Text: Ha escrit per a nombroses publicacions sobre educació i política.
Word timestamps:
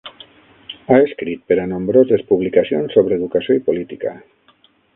Ha 0.93 0.97
escrit 1.01 1.43
per 1.51 1.57
a 1.63 1.67
nombroses 1.75 2.25
publicacions 2.31 2.97
sobre 2.99 3.21
educació 3.21 3.59
i 3.59 3.65
política. 3.69 4.17